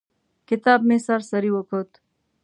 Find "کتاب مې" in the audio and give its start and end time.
0.49-0.97